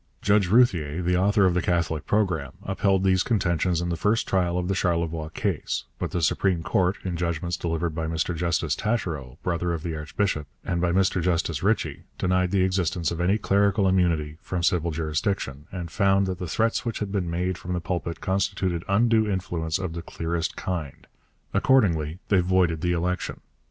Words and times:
Judge 0.23 0.47
Routhier, 0.49 1.03
the 1.03 1.15
author 1.15 1.45
of 1.45 1.53
the 1.53 1.61
Catholic 1.61 2.07
Programme, 2.07 2.53
upheld 2.63 3.03
these 3.03 3.21
contentions 3.21 3.81
in 3.81 3.89
the 3.89 3.95
first 3.95 4.27
trial 4.27 4.57
of 4.57 4.67
the 4.67 4.73
Charlevoix 4.73 5.29
case, 5.29 5.83
but 5.99 6.09
the 6.09 6.23
Supreme 6.23 6.63
Court, 6.63 6.97
in 7.03 7.15
judgments 7.17 7.55
delivered 7.55 7.91
by 7.93 8.07
Mr 8.07 8.35
Justice 8.35 8.75
Taschereau, 8.75 9.37
brother 9.43 9.73
of 9.73 9.83
the 9.83 9.95
Archbishop, 9.95 10.47
and 10.65 10.81
by 10.81 10.91
Mr 10.91 11.21
Justice 11.21 11.61
Ritchie, 11.61 12.01
denied 12.17 12.49
the 12.49 12.63
existence 12.63 13.11
of 13.11 13.21
any 13.21 13.37
clerical 13.37 13.87
immunity 13.87 14.39
from 14.41 14.63
civil 14.63 14.89
jurisdiction, 14.89 15.67
and 15.71 15.91
found 15.91 16.25
that 16.25 16.39
the 16.39 16.47
threats 16.47 16.83
which 16.83 16.97
had 16.97 17.11
been 17.11 17.29
made 17.29 17.59
from 17.59 17.73
the 17.73 17.79
pulpit 17.79 18.21
constituted 18.21 18.83
undue 18.87 19.29
influence 19.29 19.77
of 19.77 19.93
the 19.93 20.01
clearest 20.01 20.55
kind. 20.55 21.05
Accordingly 21.53 22.17
they 22.29 22.39
voided 22.41 22.81
the 22.81 22.91
election. 22.93 23.39